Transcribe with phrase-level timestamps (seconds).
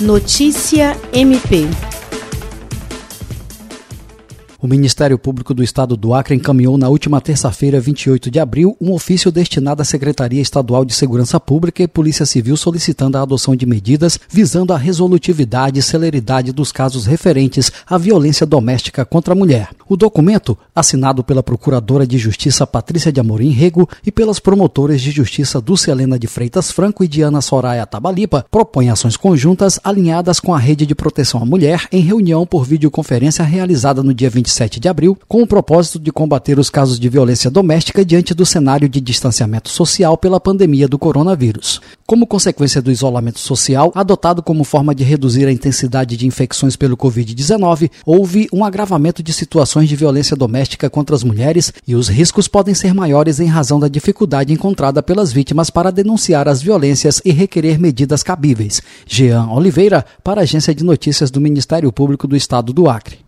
[0.00, 1.87] Notícia MP.
[4.60, 8.92] O Ministério Público do Estado do Acre encaminhou na última terça-feira, 28 de abril, um
[8.92, 13.64] ofício destinado à Secretaria Estadual de Segurança Pública e Polícia Civil solicitando a adoção de
[13.64, 19.68] medidas visando a resolutividade e celeridade dos casos referentes à violência doméstica contra a mulher.
[19.88, 25.12] O documento, assinado pela Procuradora de Justiça Patrícia de Amorim Rego e pelas promotoras de
[25.12, 30.52] Justiça Dulce Helena de Freitas Franco e Diana Soraya Tabalipa, propõe ações conjuntas alinhadas com
[30.52, 34.80] a Rede de Proteção à Mulher em reunião por videoconferência realizada no dia 20 27
[34.80, 38.88] de abril, com o propósito de combater os casos de violência doméstica diante do cenário
[38.88, 41.80] de distanciamento social pela pandemia do coronavírus.
[42.06, 46.96] Como consequência do isolamento social, adotado como forma de reduzir a intensidade de infecções pelo
[46.96, 52.48] Covid-19, houve um agravamento de situações de violência doméstica contra as mulheres e os riscos
[52.48, 57.30] podem ser maiores em razão da dificuldade encontrada pelas vítimas para denunciar as violências e
[57.30, 58.80] requerer medidas cabíveis.
[59.06, 63.18] Jean Oliveira, para a Agência de Notícias do Ministério Público do Estado do Acre.